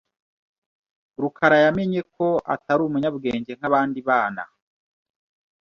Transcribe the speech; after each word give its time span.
Rukara 1.21 1.57
yamenye 1.65 2.01
ko 2.13 2.27
atari 2.53 2.81
umunyabwenge 2.87 3.51
nkabandi 3.57 3.99
bana. 4.07 4.43